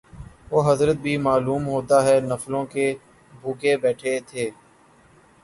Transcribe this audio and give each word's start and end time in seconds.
وہ 0.51 0.61
حضرت 0.67 0.97
بھی 1.03 1.15
معلوم 1.19 1.67
ہوتا 1.67 2.03
ہے 2.05 2.19
نفلوں 2.21 2.65
کے 2.73 2.93
بھوکے 3.33 3.75
بیٹھے 3.83 4.19
تھے 4.27 4.49